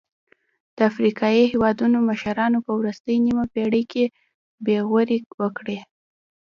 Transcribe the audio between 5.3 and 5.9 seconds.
وکړه.